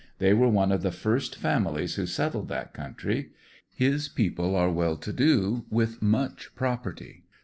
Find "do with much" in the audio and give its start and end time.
5.13-6.55